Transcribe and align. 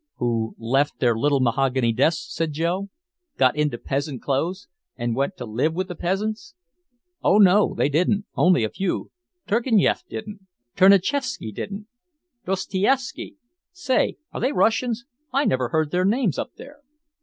"Who 0.15 0.55
left 0.57 0.97
their 0.99 1.15
little 1.15 1.39
mahogany 1.41 1.93
desks," 1.93 2.33
said 2.33 2.53
Joe, 2.53 2.89
"got 3.37 3.55
into 3.55 3.77
peasant 3.77 4.23
clothes 4.23 4.67
and 4.97 5.15
went 5.15 5.37
to 5.37 5.45
live 5.45 5.75
with 5.75 5.89
the 5.89 5.93
peasants!" 5.95 6.55
"Oh 7.21 7.37
no 7.37 7.75
they 7.75 7.87
didn't. 7.87 8.25
Only 8.33 8.63
a 8.63 8.71
few. 8.71 9.11
Turgenief 9.45 10.01
didn't. 10.09 10.47
Tchernichefsky 10.75 11.51
didn't. 11.53 11.85
Dostoiefsky" 12.47 13.35
"Say. 13.85 14.17
Are 14.31 14.41
they 14.41 14.51
Russians? 14.53 15.05
I 15.31 15.45
never 15.45 15.69
heard 15.69 15.91
their 15.91 16.03
names 16.03 16.39
up 16.39 16.55
there." 16.57 16.79